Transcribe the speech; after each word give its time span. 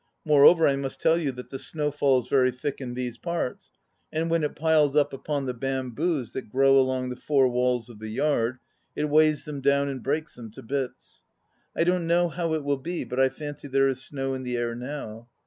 Moreover 0.25 0.67
I 0.67 0.77
must 0.77 0.99
tell 0.99 1.19
you 1.19 1.31
that 1.33 1.51
the 1.51 1.59
snow 1.59 1.91
falls 1.91 2.27
very 2.27 2.51
thick 2.51 2.81
in 2.81 2.95
these 2.95 3.19
parts, 3.19 3.71
and 4.11 4.31
when 4.31 4.43
it 4.43 4.55
piles 4.55 4.95
up 4.95 5.13
upon 5.13 5.45
the 5.45 5.53
bamboos 5.53 6.31
that 6.33 6.49
grow 6.49 6.75
along 6.79 7.09
the 7.09 7.15
four 7.15 7.47
walla 7.47 7.83
of 7.87 7.99
the 7.99 8.09
yard, 8.09 8.57
it 8.95 9.09
weighs 9.09 9.43
them 9.43 9.61
down 9.61 9.89
and 9.89 10.01
breaks 10.01 10.33
them 10.33 10.49
to 10.53 10.63
bits. 10.63 11.23
I 11.77 11.83
don't 11.83 12.07
know 12.07 12.29
how 12.29 12.55
it 12.55 12.63
will 12.63 12.79
be, 12.79 13.03
but 13.03 13.19
I 13.19 13.29
fancy 13.29 13.67
there 13.67 13.89
is 13.89 14.01
snow 14.03 14.33
in 14.33 14.41
the 14.41 14.57
air 14.57 14.73
now. 14.73 15.27